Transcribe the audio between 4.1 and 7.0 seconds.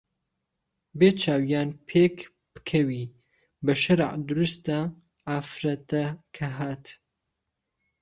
دروسته عافرهتهکههات